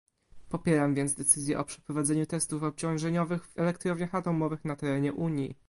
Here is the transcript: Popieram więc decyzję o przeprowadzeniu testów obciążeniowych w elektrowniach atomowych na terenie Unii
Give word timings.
Popieram 0.49 0.95
więc 0.95 1.15
decyzję 1.15 1.59
o 1.59 1.65
przeprowadzeniu 1.65 2.25
testów 2.25 2.63
obciążeniowych 2.63 3.47
w 3.47 3.59
elektrowniach 3.59 4.15
atomowych 4.15 4.65
na 4.65 4.75
terenie 4.75 5.13
Unii 5.13 5.55